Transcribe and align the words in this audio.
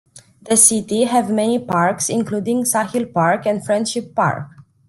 The 0.41 0.57
city 0.57 1.03
have 1.03 1.29
many 1.29 1.59
parks, 1.59 2.09
including 2.09 2.63
Sahil 2.63 3.13
Park 3.13 3.45
and 3.45 3.63
Friendship 3.63 4.15
Park. 4.15 4.47